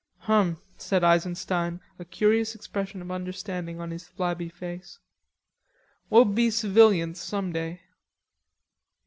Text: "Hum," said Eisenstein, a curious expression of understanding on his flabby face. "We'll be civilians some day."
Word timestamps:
"Hum," 0.21 0.57
said 0.79 1.03
Eisenstein, 1.03 1.79
a 1.99 2.05
curious 2.05 2.55
expression 2.55 3.03
of 3.03 3.11
understanding 3.11 3.79
on 3.79 3.91
his 3.91 4.07
flabby 4.07 4.49
face. 4.49 4.97
"We'll 6.09 6.25
be 6.25 6.49
civilians 6.49 7.21
some 7.21 7.53
day." 7.53 7.81